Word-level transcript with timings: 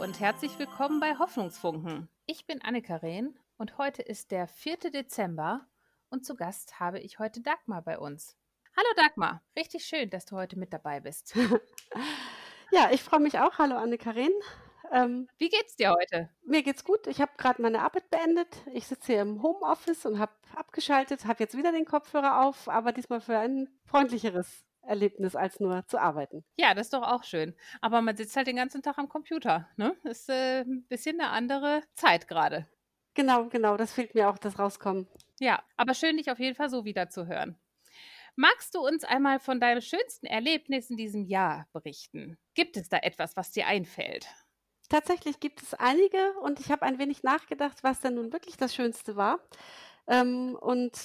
Und 0.00 0.20
herzlich 0.20 0.56
willkommen 0.60 1.00
bei 1.00 1.18
Hoffnungsfunken. 1.18 2.08
Ich 2.26 2.46
bin 2.46 2.62
Anne-Karin 2.62 3.36
und 3.56 3.78
heute 3.78 4.00
ist 4.00 4.30
der 4.30 4.46
4. 4.46 4.76
Dezember 4.92 5.66
und 6.08 6.24
zu 6.24 6.36
Gast 6.36 6.78
habe 6.78 7.00
ich 7.00 7.18
heute 7.18 7.40
Dagmar 7.40 7.82
bei 7.82 7.98
uns. 7.98 8.36
Hallo 8.76 8.88
Dagmar, 8.96 9.42
richtig 9.56 9.84
schön, 9.84 10.08
dass 10.08 10.24
du 10.24 10.36
heute 10.36 10.56
mit 10.56 10.72
dabei 10.72 11.00
bist. 11.00 11.34
ja, 12.70 12.90
ich 12.92 13.02
freue 13.02 13.18
mich 13.18 13.40
auch. 13.40 13.58
Hallo 13.58 13.74
Anne-Karin. 13.74 14.30
Ähm, 14.92 15.26
Wie 15.36 15.48
geht's 15.48 15.74
dir 15.74 15.90
heute? 15.90 16.30
Mir 16.42 16.62
geht's 16.62 16.84
gut. 16.84 17.08
Ich 17.08 17.20
habe 17.20 17.32
gerade 17.36 17.60
meine 17.60 17.82
Arbeit 17.82 18.08
beendet. 18.08 18.62
Ich 18.72 18.86
sitze 18.86 19.14
hier 19.14 19.22
im 19.22 19.42
Homeoffice 19.42 20.06
und 20.06 20.20
habe 20.20 20.32
abgeschaltet, 20.54 21.26
habe 21.26 21.42
jetzt 21.42 21.56
wieder 21.56 21.72
den 21.72 21.84
Kopfhörer 21.84 22.46
auf, 22.46 22.68
aber 22.68 22.92
diesmal 22.92 23.20
für 23.20 23.36
ein 23.36 23.68
freundlicheres 23.84 24.64
Erlebnis, 24.88 25.36
als 25.36 25.60
nur 25.60 25.86
zu 25.86 25.98
arbeiten. 25.98 26.44
Ja, 26.56 26.74
das 26.74 26.86
ist 26.86 26.94
doch 26.94 27.02
auch 27.02 27.24
schön. 27.24 27.54
Aber 27.80 28.02
man 28.02 28.16
sitzt 28.16 28.36
halt 28.36 28.46
den 28.46 28.56
ganzen 28.56 28.82
Tag 28.82 28.98
am 28.98 29.08
Computer. 29.08 29.68
Ne? 29.76 29.96
Ist 30.04 30.28
äh, 30.28 30.62
ein 30.62 30.84
bisschen 30.88 31.20
eine 31.20 31.30
andere 31.30 31.82
Zeit 31.94 32.26
gerade. 32.26 32.66
Genau, 33.14 33.46
genau. 33.48 33.76
Das 33.76 33.92
fehlt 33.92 34.14
mir 34.14 34.30
auch, 34.30 34.38
das 34.38 34.58
Rauskommen. 34.58 35.08
Ja, 35.40 35.62
aber 35.76 35.94
schön, 35.94 36.16
dich 36.16 36.30
auf 36.30 36.38
jeden 36.38 36.56
Fall 36.56 36.70
so 36.70 36.84
wieder 36.84 37.08
zu 37.08 37.26
hören. 37.26 37.56
Magst 38.36 38.74
du 38.74 38.86
uns 38.86 39.02
einmal 39.02 39.40
von 39.40 39.58
deinem 39.58 39.80
schönsten 39.80 40.26
Erlebnis 40.26 40.90
in 40.90 40.96
diesem 40.96 41.24
Jahr 41.24 41.66
berichten? 41.72 42.38
Gibt 42.54 42.76
es 42.76 42.88
da 42.88 42.98
etwas, 42.98 43.36
was 43.36 43.50
dir 43.50 43.66
einfällt? 43.66 44.28
Tatsächlich 44.88 45.40
gibt 45.40 45.60
es 45.60 45.74
einige 45.74 46.34
und 46.40 46.60
ich 46.60 46.70
habe 46.70 46.82
ein 46.82 46.98
wenig 46.98 47.22
nachgedacht, 47.22 47.82
was 47.82 48.00
denn 48.00 48.14
nun 48.14 48.32
wirklich 48.32 48.56
das 48.56 48.74
Schönste 48.74 49.16
war. 49.16 49.40
Ähm, 50.06 50.56
und 50.60 50.96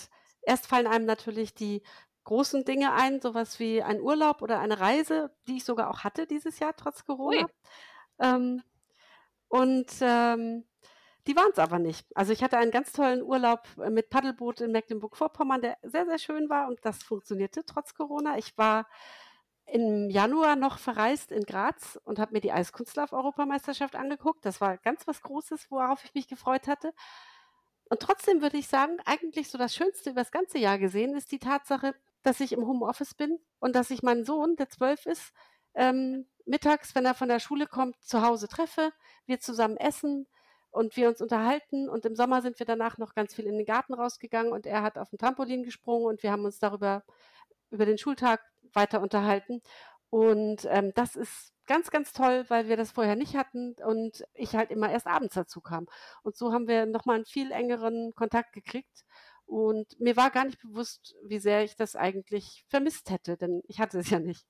erst 0.44 0.68
fallen 0.68 0.88
einem 0.88 1.06
natürlich 1.06 1.54
die 1.54 1.82
großen 2.24 2.66
Dinge 2.66 2.94
ein, 2.94 3.22
sowas 3.22 3.60
wie 3.60 3.82
ein 3.82 4.02
Urlaub 4.02 4.42
oder 4.42 4.60
eine 4.60 4.80
Reise, 4.80 5.36
die 5.48 5.58
ich 5.58 5.66
sogar 5.66 5.90
auch 5.90 6.04
hatte 6.04 6.28
dieses 6.28 6.60
Jahr 6.60 6.76
trotz 6.76 7.06
Corona. 7.06 7.48
Ähm, 8.20 8.64
und 9.48 9.92
ähm, 10.02 10.66
die 11.28 11.36
waren 11.36 11.52
es 11.52 11.60
aber 11.60 11.80
nicht. 11.80 12.06
Also 12.16 12.34
ich 12.34 12.44
hatte 12.44 12.58
einen 12.58 12.72
ganz 12.72 12.92
tollen 12.92 13.24
Urlaub 13.24 13.68
äh, 13.82 13.90
mit 13.90 14.10
Paddelboot 14.10 14.62
in 14.62 14.72
Mecklenburg-Vorpommern, 14.72 15.62
der 15.62 15.78
sehr, 15.84 16.06
sehr 16.06 16.18
schön 16.20 16.50
war 16.50 16.68
und 16.68 16.80
das 16.84 17.04
funktionierte 17.04 17.64
trotz 17.66 17.94
Corona. 17.94 18.38
Ich 18.38 18.58
war 18.58 18.88
im 19.66 20.10
Januar 20.10 20.56
noch 20.56 20.78
verreist 20.78 21.32
in 21.32 21.44
Graz 21.44 22.00
und 22.04 22.20
habe 22.20 22.34
mir 22.34 22.42
die 22.42 22.52
Eiskunstlauf-Europameisterschaft 22.52 23.96
angeguckt. 23.96 24.46
Das 24.46 24.60
war 24.60 24.78
ganz 24.78 25.08
was 25.08 25.22
Großes, 25.22 25.72
worauf 25.72 26.04
ich 26.04 26.14
mich 26.14 26.28
gefreut 26.28 26.68
hatte. 26.68 26.94
Und 27.90 28.02
trotzdem 28.02 28.42
würde 28.42 28.58
ich 28.58 28.68
sagen, 28.68 28.98
eigentlich 29.06 29.50
so 29.50 29.58
das 29.58 29.74
Schönste 29.74 30.12
über 30.12 30.22
das 30.22 30.32
ganze 30.32 30.58
Jahr 30.58 30.78
gesehen 30.80 31.16
ist 31.16 31.32
die 31.32 31.40
Tatsache, 31.40 31.96
dass 32.24 32.40
ich 32.40 32.54
im 32.54 32.66
Homeoffice 32.66 33.14
bin 33.14 33.40
und 33.60 33.76
dass 33.76 33.92
ich 33.92 34.04
meinen 34.04 34.26
Sohn, 34.26 34.56
der 34.56 34.70
zwölf 34.70 35.06
ist, 35.06 35.34
ähm, 35.76 36.26
mittags, 36.46 36.96
wenn 36.96 37.06
er 37.06 37.14
von 37.14 37.30
der 37.30 37.40
Schule 37.40 37.68
kommt, 37.68 38.02
zu 38.02 38.22
Hause 38.22 38.48
treffe, 38.48 38.92
wir 39.26 39.40
zusammen 39.40 39.78
essen 39.78 40.28
und 40.72 40.98
wir 40.98 41.08
uns 41.10 41.22
unterhalten. 41.22 41.90
Und 41.90 42.06
im 42.06 42.16
Sommer 42.16 42.42
sind 42.42 42.60
wir 42.60 42.66
danach 42.66 42.98
noch 42.98 43.14
ganz 43.14 43.36
viel 43.36 43.46
in 43.46 43.58
den 43.58 43.66
Garten 43.66 43.94
rausgegangen 43.94 44.52
und 44.52 44.66
er 44.66 44.82
hat 44.82 44.98
auf 44.98 45.10
dem 45.10 45.20
Trampolin 45.20 45.64
gesprungen 45.64 46.06
und 46.06 46.24
wir 46.24 46.32
haben 46.32 46.46
uns 46.46 46.60
darüber 46.60 47.04
über 47.70 47.86
den 47.86 47.98
Schultag 47.98 48.42
weiter 48.74 49.02
unterhalten. 49.02 49.62
Und 50.10 50.68
ähm, 50.70 50.92
das 50.96 51.16
ist 51.16 51.54
ganz, 51.66 51.90
ganz 51.90 52.14
toll, 52.14 52.46
weil 52.50 52.68
wir 52.68 52.78
das 52.78 52.92
vorher 52.92 53.16
nicht 53.16 53.36
hatten 53.36 53.76
und 53.84 54.24
ich 54.34 54.56
halt 54.56 54.70
immer 54.70 54.92
erst 54.92 55.08
abends 55.08 55.34
dazu 55.36 55.62
kam. 55.62 55.88
Und 56.24 56.36
so 56.36 56.54
haben 56.54 56.68
wir 56.68 56.86
nochmal 56.86 57.16
einen 57.18 57.26
viel 57.26 57.52
engeren 57.52 58.14
Kontakt 58.16 58.54
gekriegt. 58.54 59.06
Und 59.46 60.00
mir 60.00 60.16
war 60.16 60.32
gar 60.32 60.46
nicht 60.46 60.60
bewusst, 60.62 61.16
wie 61.26 61.40
sehr 61.40 61.64
ich 61.64 61.76
das 61.76 61.96
eigentlich 61.96 62.66
vermisst 62.70 63.10
hätte, 63.10 63.38
denn 63.38 63.62
ich 63.68 63.80
hatte 63.80 64.00
es 64.00 64.10
ja 64.10 64.20
nicht. 64.20 64.48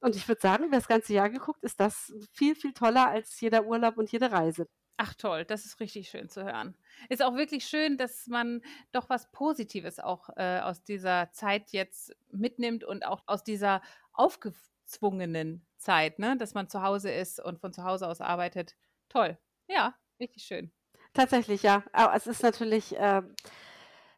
Und 0.00 0.16
ich 0.16 0.26
würde 0.28 0.40
sagen, 0.40 0.66
wer 0.70 0.78
das 0.78 0.88
ganze 0.88 1.12
Jahr 1.12 1.30
geguckt, 1.30 1.62
ist 1.62 1.80
das 1.80 2.12
viel, 2.32 2.54
viel 2.54 2.72
toller 2.72 3.08
als 3.08 3.40
jeder 3.40 3.66
Urlaub 3.66 3.98
und 3.98 4.10
jede 4.10 4.30
Reise. 4.30 4.66
Ach 4.98 5.12
toll, 5.14 5.44
das 5.44 5.66
ist 5.66 5.78
richtig 5.80 6.08
schön 6.08 6.30
zu 6.30 6.44
hören. 6.44 6.74
Ist 7.10 7.22
auch 7.22 7.34
wirklich 7.34 7.66
schön, 7.66 7.98
dass 7.98 8.26
man 8.28 8.62
doch 8.92 9.10
was 9.10 9.30
Positives 9.30 9.98
auch 9.98 10.30
äh, 10.36 10.60
aus 10.60 10.84
dieser 10.84 11.30
Zeit 11.32 11.72
jetzt 11.72 12.16
mitnimmt 12.30 12.82
und 12.82 13.04
auch 13.04 13.22
aus 13.26 13.44
dieser 13.44 13.82
aufgezwungenen 14.14 15.66
Zeit, 15.76 16.18
ne? 16.18 16.38
dass 16.38 16.54
man 16.54 16.70
zu 16.70 16.82
Hause 16.82 17.10
ist 17.10 17.44
und 17.44 17.60
von 17.60 17.74
zu 17.74 17.84
Hause 17.84 18.08
aus 18.08 18.22
arbeitet. 18.22 18.74
Toll. 19.10 19.36
Ja, 19.68 19.94
richtig 20.18 20.44
schön. 20.44 20.72
Tatsächlich, 21.12 21.62
ja. 21.62 21.82
Aber 21.92 22.14
es 22.14 22.26
ist 22.26 22.42
natürlich. 22.42 22.96
Äh 22.96 23.22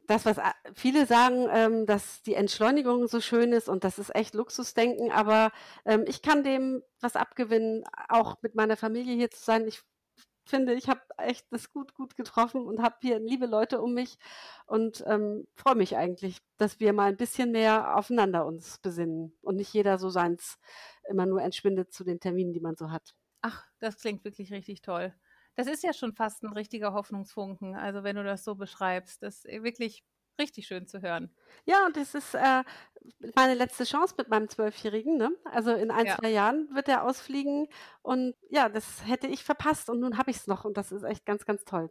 das, 0.09 0.25
was 0.25 0.39
viele 0.75 1.07
sagen, 1.07 1.49
ähm, 1.53 1.87
dass 1.87 2.23
die 2.23 2.35
Entschleunigung 2.35 3.07
so 3.07 3.21
schön 3.21 3.53
ist 3.53 3.69
und 3.69 3.85
das 3.85 3.99
ist 3.99 4.15
echt 4.15 4.35
Luxusdenken, 4.35 5.13
aber 5.13 5.53
ähm, 5.85 6.05
ich 6.09 6.23
kann 6.23 6.43
dem 6.43 6.83
was 7.01 7.15
abgewinnen, 7.15 7.85
auch 8.09 8.37
mit 8.43 8.55
meiner 8.55 8.77
Familie 8.77 9.15
hier 9.15 9.31
zu 9.31 9.45
sein. 9.45 9.69
Ich 9.69 9.83
finde, 10.47 10.73
ich 10.73 10.89
habe 10.89 11.03
echt 11.19 11.47
das 11.51 11.71
gut, 11.71 11.95
gut 11.95 12.17
getroffen 12.17 12.63
und 12.63 12.83
habe 12.83 12.97
hier 13.03 13.19
liebe 13.19 13.45
Leute 13.45 13.83
um 13.83 13.93
mich 13.93 14.17
und 14.67 15.05
ähm, 15.07 15.47
freue 15.55 15.75
mich 15.75 15.97
eigentlich, 15.97 16.39
dass 16.57 16.81
wir 16.81 16.95
mal 16.95 17.11
ein 17.11 17.19
bisschen 17.19 17.53
mehr 17.53 17.97
aufeinander 17.97 18.47
uns 18.47 18.79
besinnen 18.79 19.37
und 19.43 19.57
nicht 19.57 19.75
jeder 19.75 19.99
so 19.99 20.09
seins 20.09 20.59
immer 21.09 21.27
nur 21.27 21.43
entschwindet 21.43 21.93
zu 21.93 22.03
den 22.03 22.19
Terminen, 22.19 22.55
die 22.55 22.61
man 22.61 22.77
so 22.77 22.91
hat. 22.91 23.15
Ach, 23.43 23.67
das 23.79 23.99
klingt 23.99 24.25
wirklich 24.25 24.51
richtig 24.53 24.81
toll. 24.81 25.15
Das 25.59 25.67
ist 25.67 25.83
ja 25.83 25.93
schon 25.93 26.13
fast 26.13 26.45
ein 26.45 26.53
richtiger 26.53 26.93
Hoffnungsfunken. 26.93 27.75
Also 27.75 28.05
wenn 28.05 28.15
du 28.15 28.23
das 28.23 28.45
so 28.45 28.55
beschreibst, 28.55 29.25
das 29.25 29.45
ist 29.45 29.65
wirklich 29.65 30.05
richtig 30.39 30.69
schön 30.69 30.87
zu 30.87 31.03
hören. 31.03 31.35
Ja, 31.65 31.85
und 31.85 31.97
das 31.97 32.15
ist 32.15 32.33
äh, 32.37 32.63
meine 33.35 33.55
letzte 33.55 33.83
Chance 33.83 34.15
mit 34.17 34.29
meinem 34.29 34.49
Zwölfjährigen. 34.49 35.17
Ne? 35.17 35.33
Also 35.47 35.75
in 35.75 35.91
ein, 35.91 36.07
ja. 36.07 36.17
zwei 36.17 36.29
Jahren 36.31 36.73
wird 36.73 36.87
er 36.87 37.03
ausfliegen. 37.03 37.67
Und 38.03 38.37
ja, 38.51 38.69
das 38.69 39.05
hätte 39.05 39.27
ich 39.27 39.43
verpasst 39.43 39.91
und 39.91 39.99
nun 39.99 40.17
habe 40.17 40.31
ich 40.31 40.37
es 40.37 40.47
noch. 40.47 40.65
Und 40.65 40.77
das 40.77 40.93
ist 40.93 41.03
echt 41.03 41.27
ganz, 41.27 41.45
ganz 41.45 41.65
toll. 41.65 41.91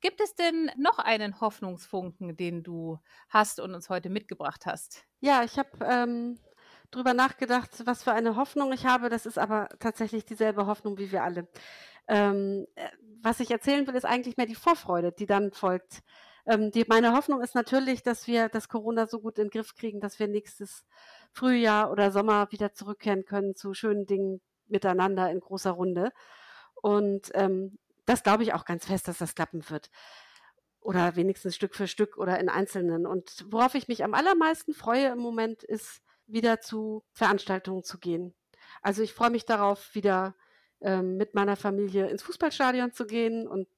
Gibt 0.00 0.20
es 0.20 0.36
denn 0.36 0.70
noch 0.76 1.00
einen 1.00 1.40
Hoffnungsfunken, 1.40 2.36
den 2.36 2.62
du 2.62 3.00
hast 3.30 3.58
und 3.58 3.74
uns 3.74 3.88
heute 3.88 4.10
mitgebracht 4.10 4.64
hast? 4.64 5.04
Ja, 5.18 5.42
ich 5.42 5.58
habe 5.58 5.70
ähm, 5.82 6.38
drüber 6.92 7.14
nachgedacht, 7.14 7.70
was 7.84 8.04
für 8.04 8.12
eine 8.12 8.36
Hoffnung 8.36 8.72
ich 8.72 8.86
habe. 8.86 9.08
Das 9.08 9.26
ist 9.26 9.38
aber 9.38 9.68
tatsächlich 9.80 10.24
dieselbe 10.24 10.66
Hoffnung 10.66 10.98
wie 10.98 11.10
wir 11.10 11.24
alle. 11.24 11.48
Ähm, 12.06 12.66
äh, 12.76 12.88
was 13.22 13.40
ich 13.40 13.50
erzählen 13.50 13.86
will, 13.86 13.94
ist 13.94 14.04
eigentlich 14.04 14.36
mehr 14.36 14.46
die 14.46 14.54
Vorfreude, 14.54 15.12
die 15.12 15.26
dann 15.26 15.52
folgt. 15.52 16.02
Ähm, 16.46 16.70
die, 16.70 16.84
meine 16.88 17.12
Hoffnung 17.12 17.40
ist 17.40 17.54
natürlich, 17.54 18.02
dass 18.02 18.26
wir 18.26 18.48
das 18.48 18.68
Corona 18.68 19.06
so 19.06 19.20
gut 19.20 19.38
in 19.38 19.44
den 19.44 19.50
Griff 19.50 19.74
kriegen, 19.74 20.00
dass 20.00 20.18
wir 20.18 20.28
nächstes 20.28 20.84
Frühjahr 21.32 21.90
oder 21.90 22.10
Sommer 22.10 22.50
wieder 22.50 22.72
zurückkehren 22.72 23.24
können 23.24 23.54
zu 23.54 23.74
schönen 23.74 24.06
Dingen 24.06 24.40
miteinander 24.66 25.30
in 25.30 25.40
großer 25.40 25.70
Runde. 25.70 26.12
Und 26.74 27.30
ähm, 27.34 27.78
das 28.06 28.22
glaube 28.22 28.42
ich 28.42 28.54
auch 28.54 28.64
ganz 28.64 28.86
fest, 28.86 29.08
dass 29.08 29.18
das 29.18 29.34
klappen 29.34 29.68
wird. 29.70 29.90
Oder 30.80 31.14
wenigstens 31.14 31.54
Stück 31.54 31.76
für 31.76 31.86
Stück 31.86 32.16
oder 32.18 32.40
in 32.40 32.48
Einzelnen. 32.48 33.06
Und 33.06 33.46
worauf 33.48 33.76
ich 33.76 33.86
mich 33.86 34.02
am 34.02 34.14
allermeisten 34.14 34.74
freue 34.74 35.08
im 35.08 35.18
Moment, 35.18 35.62
ist 35.62 36.02
wieder 36.26 36.60
zu 36.60 37.04
Veranstaltungen 37.12 37.84
zu 37.84 37.98
gehen. 37.98 38.34
Also 38.82 39.02
ich 39.02 39.12
freue 39.12 39.30
mich 39.30 39.44
darauf, 39.44 39.94
wieder 39.94 40.34
ähm, 40.80 41.16
mit 41.16 41.34
meiner 41.34 41.56
Familie 41.56 42.08
ins 42.08 42.22
Fußballstadion 42.22 42.92
zu 42.92 43.06
gehen 43.06 43.46
und 43.46 43.68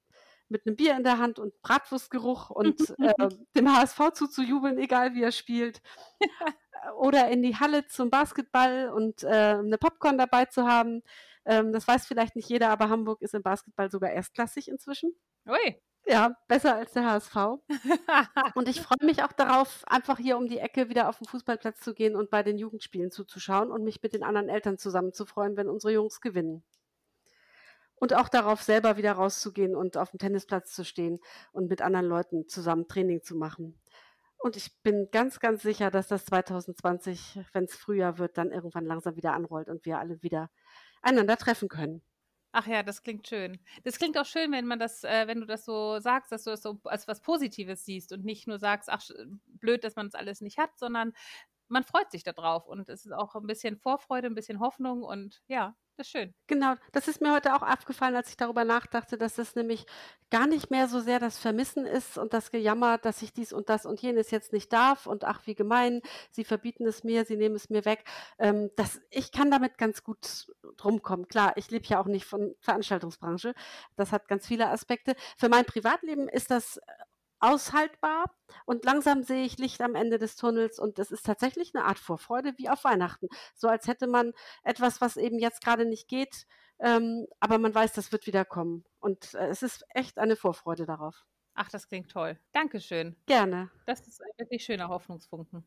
mit 0.47 0.65
einem 0.65 0.75
Bier 0.75 0.95
in 0.95 1.03
der 1.03 1.17
Hand 1.17 1.39
und 1.39 1.59
Bratwurstgeruch 1.61 2.49
und 2.49 2.79
äh, 2.99 3.29
dem 3.55 3.75
HSV 3.75 4.11
zuzujubeln, 4.13 4.77
egal 4.77 5.13
wie 5.13 5.23
er 5.23 5.31
spielt. 5.31 5.81
Oder 6.97 7.29
in 7.29 7.41
die 7.41 7.55
Halle 7.55 7.87
zum 7.87 8.09
Basketball 8.11 8.89
und 8.89 9.23
äh, 9.23 9.27
eine 9.27 9.77
Popcorn 9.77 10.17
dabei 10.17 10.45
zu 10.45 10.67
haben. 10.67 11.01
Ähm, 11.45 11.73
das 11.73 11.87
weiß 11.87 12.05
vielleicht 12.05 12.35
nicht 12.35 12.49
jeder, 12.49 12.69
aber 12.69 12.89
Hamburg 12.89 13.21
ist 13.21 13.33
im 13.33 13.41
Basketball 13.41 13.89
sogar 13.89 14.11
erstklassig 14.11 14.67
inzwischen. 14.67 15.15
Ui. 15.47 15.81
Ja, 16.07 16.37
besser 16.47 16.75
als 16.75 16.91
der 16.93 17.05
HSV. 17.05 17.35
und 18.55 18.69
ich 18.69 18.81
freue 18.81 19.05
mich 19.05 19.23
auch 19.23 19.31
darauf, 19.31 19.83
einfach 19.87 20.19
hier 20.19 20.37
um 20.37 20.47
die 20.47 20.59
Ecke 20.59 20.89
wieder 20.89 21.09
auf 21.09 21.17
den 21.17 21.27
Fußballplatz 21.27 21.79
zu 21.79 21.93
gehen 21.93 22.15
und 22.15 22.29
bei 22.29 22.43
den 22.43 22.57
Jugendspielen 22.57 23.11
zuzuschauen 23.11 23.71
und 23.71 23.83
mich 23.83 24.01
mit 24.03 24.13
den 24.13 24.23
anderen 24.23 24.49
Eltern 24.49 24.77
zusammen 24.77 25.13
zu 25.13 25.25
freuen, 25.25 25.57
wenn 25.57 25.67
unsere 25.67 25.93
Jungs 25.93 26.21
gewinnen 26.21 26.63
und 27.95 28.13
auch 28.13 28.29
darauf 28.29 28.61
selber 28.61 28.97
wieder 28.97 29.13
rauszugehen 29.13 29.75
und 29.75 29.97
auf 29.97 30.11
dem 30.11 30.19
Tennisplatz 30.19 30.73
zu 30.73 30.83
stehen 30.83 31.19
und 31.51 31.69
mit 31.69 31.81
anderen 31.81 32.05
Leuten 32.05 32.47
zusammen 32.47 32.87
Training 32.87 33.23
zu 33.23 33.35
machen. 33.35 33.79
Und 34.37 34.57
ich 34.57 34.79
bin 34.83 35.09
ganz, 35.11 35.39
ganz 35.39 35.63
sicher, 35.63 35.89
dass 35.89 36.07
das 36.07 36.25
2020, 36.25 37.39
wenn 37.53 37.63
es 37.63 37.75
Frühjahr 37.75 38.19
wird, 38.19 38.37
dann 38.37 38.51
irgendwann 38.51 38.85
langsam 38.85 39.15
wieder 39.15 39.33
anrollt 39.33 39.69
und 39.69 39.85
wir 39.85 39.97
alle 39.97 40.21
wieder 40.21 40.51
einander 41.01 41.37
treffen 41.37 41.69
können. 41.69 42.03
Ach 42.57 42.67
ja, 42.67 42.83
das 42.83 43.03
klingt 43.03 43.27
schön. 43.27 43.59
Das 43.83 43.97
klingt 43.97 44.17
auch 44.17 44.25
schön, 44.25 44.53
wenn 44.53 44.65
man 44.65 44.79
das, 44.79 45.03
äh, 45.03 45.27
wenn 45.27 45.41
du 45.41 45.45
das 45.45 45.65
so 45.65 45.99
sagst, 45.99 46.31
dass 46.31 46.45
du 46.45 46.51
das 46.51 46.61
so 46.61 46.79
als 46.85 47.05
was 47.05 47.19
Positives 47.21 47.83
siehst 47.83 48.13
und 48.13 48.23
nicht 48.23 48.47
nur 48.47 48.59
sagst, 48.59 48.89
ach 48.89 49.01
blöd, 49.59 49.83
dass 49.83 49.97
man 49.97 50.05
das 50.07 50.15
alles 50.15 50.39
nicht 50.39 50.57
hat, 50.57 50.69
sondern 50.79 51.11
man 51.67 51.83
freut 51.83 52.11
sich 52.11 52.23
darauf 52.23 52.67
und 52.67 52.89
es 52.89 53.05
ist 53.05 53.11
auch 53.11 53.35
ein 53.35 53.47
bisschen 53.47 53.77
Vorfreude, 53.77 54.27
ein 54.27 54.35
bisschen 54.35 54.59
Hoffnung 54.59 55.03
und 55.03 55.41
ja, 55.47 55.75
das 55.97 56.07
ist 56.07 56.11
schön. 56.11 56.33
Genau, 56.47 56.75
das 56.91 57.07
ist 57.07 57.21
mir 57.21 57.33
heute 57.33 57.55
auch 57.55 57.61
aufgefallen, 57.61 58.15
als 58.17 58.29
ich 58.29 58.35
darüber 58.35 58.65
nachdachte, 58.65 59.17
dass 59.17 59.35
das 59.35 59.55
nämlich 59.55 59.85
gar 60.29 60.45
nicht 60.45 60.69
mehr 60.69 60.89
so 60.89 60.99
sehr 60.99 61.19
das 61.19 61.37
Vermissen 61.37 61.85
ist 61.85 62.17
und 62.17 62.33
das 62.33 62.51
Gejammer, 62.51 62.97
dass 62.97 63.21
ich 63.21 63.31
dies 63.31 63.53
und 63.53 63.69
das 63.69 63.85
und 63.85 64.01
jenes 64.01 64.29
jetzt 64.29 64.51
nicht 64.51 64.73
darf 64.73 65.07
und 65.07 65.23
ach, 65.23 65.41
wie 65.45 65.55
gemein, 65.55 66.01
sie 66.31 66.43
verbieten 66.43 66.85
es 66.85 67.05
mir, 67.05 67.23
sie 67.23 67.37
nehmen 67.37 67.55
es 67.55 67.69
mir 67.69 67.85
weg. 67.85 68.03
Ähm, 68.39 68.71
das, 68.75 68.99
ich 69.09 69.31
kann 69.31 69.49
damit 69.49 69.77
ganz 69.77 70.03
gut 70.03 70.51
drum 70.75 71.01
kommen. 71.01 71.29
Klar, 71.29 71.53
ich 71.55 71.71
lebe 71.71 71.85
ja 71.87 72.01
auch 72.01 72.07
nicht 72.07 72.25
von 72.25 72.53
Veranstaltungsbranche. 72.59 73.53
Das 73.95 74.11
hat 74.11 74.27
ganz 74.27 74.47
viele 74.47 74.67
Aspekte. 74.67 75.15
Für 75.37 75.47
mein 75.47 75.63
Privatleben 75.63 76.27
ist 76.27 76.51
das 76.51 76.79
aushaltbar 77.39 78.25
und 78.65 78.85
langsam 78.85 79.23
sehe 79.23 79.45
ich 79.45 79.57
Licht 79.57 79.81
am 79.81 79.95
Ende 79.95 80.17
des 80.17 80.35
Tunnels 80.35 80.79
und 80.79 80.99
es 80.99 81.11
ist 81.11 81.25
tatsächlich 81.25 81.75
eine 81.75 81.85
Art 81.85 81.99
Vorfreude 81.99 82.53
wie 82.57 82.69
auf 82.69 82.83
Weihnachten. 82.83 83.27
So 83.55 83.67
als 83.67 83.87
hätte 83.87 84.07
man 84.07 84.33
etwas, 84.63 85.01
was 85.01 85.17
eben 85.17 85.39
jetzt 85.39 85.63
gerade 85.63 85.85
nicht 85.85 86.07
geht, 86.07 86.45
ähm, 86.79 87.27
aber 87.39 87.57
man 87.57 87.73
weiß, 87.73 87.93
das 87.93 88.11
wird 88.11 88.27
wieder 88.27 88.45
kommen. 88.45 88.85
Und 88.99 89.33
äh, 89.33 89.47
es 89.47 89.63
ist 89.63 89.85
echt 89.89 90.17
eine 90.17 90.35
Vorfreude 90.35 90.85
darauf. 90.85 91.25
Ach, 91.53 91.69
das 91.69 91.87
klingt 91.87 92.11
toll. 92.11 92.37
Dankeschön. 92.51 93.15
Gerne. 93.25 93.71
Das 93.85 94.05
ist 94.07 94.21
ein 94.21 94.31
wirklich 94.37 94.63
schöner 94.63 94.89
Hoffnungsfunken. 94.89 95.65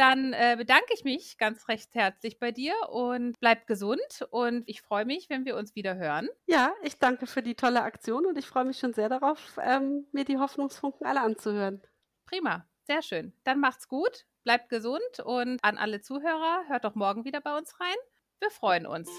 Dann 0.00 0.32
äh, 0.32 0.54
bedanke 0.56 0.94
ich 0.94 1.04
mich 1.04 1.36
ganz 1.36 1.68
recht 1.68 1.94
herzlich 1.94 2.38
bei 2.38 2.52
dir 2.52 2.72
und 2.88 3.38
bleib 3.38 3.66
gesund 3.66 4.26
und 4.30 4.62
ich 4.66 4.80
freue 4.80 5.04
mich, 5.04 5.28
wenn 5.28 5.44
wir 5.44 5.58
uns 5.58 5.74
wieder 5.74 5.96
hören. 5.96 6.30
Ja, 6.46 6.72
ich 6.80 6.98
danke 6.98 7.26
für 7.26 7.42
die 7.42 7.54
tolle 7.54 7.82
Aktion 7.82 8.24
und 8.24 8.38
ich 8.38 8.46
freue 8.46 8.64
mich 8.64 8.78
schon 8.78 8.94
sehr 8.94 9.10
darauf, 9.10 9.58
ähm, 9.62 10.06
mir 10.12 10.24
die 10.24 10.38
Hoffnungsfunken 10.38 11.06
alle 11.06 11.20
anzuhören. 11.20 11.82
Prima, 12.24 12.66
sehr 12.84 13.02
schön. 13.02 13.34
Dann 13.44 13.60
macht's 13.60 13.88
gut, 13.88 14.24
bleibt 14.42 14.70
gesund 14.70 15.20
und 15.22 15.62
an 15.62 15.76
alle 15.76 16.00
Zuhörer, 16.00 16.64
hört 16.68 16.84
doch 16.84 16.94
morgen 16.94 17.26
wieder 17.26 17.42
bei 17.42 17.54
uns 17.58 17.78
rein. 17.78 17.96
Wir 18.38 18.50
freuen 18.50 18.86
uns. 18.86 19.10